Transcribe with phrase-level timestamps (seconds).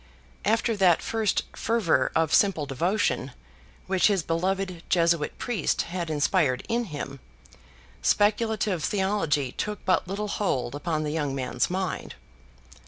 [0.45, 3.33] After that first fervor of simple devotion,
[3.85, 7.19] which his beloved Jesuit priest had inspired in him,
[8.01, 12.15] speculative theology took but little hold upon the young man's mind.